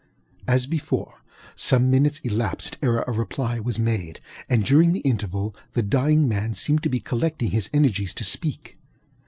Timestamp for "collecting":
6.99-7.51